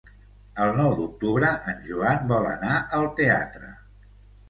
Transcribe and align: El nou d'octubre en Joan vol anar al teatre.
El 0.63 0.73
nou 0.77 0.95
d'octubre 1.01 1.53
en 1.73 1.85
Joan 1.91 2.27
vol 2.35 2.51
anar 2.57 2.83
al 3.01 3.11
teatre. 3.23 3.75